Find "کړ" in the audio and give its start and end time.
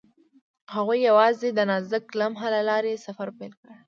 3.61-3.69